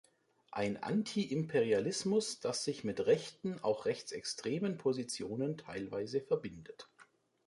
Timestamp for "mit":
2.83-3.05